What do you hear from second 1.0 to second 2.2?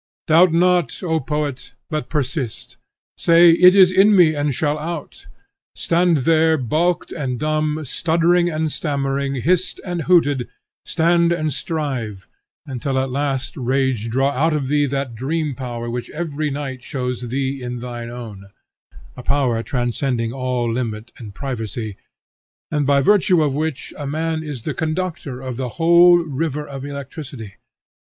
O poet, but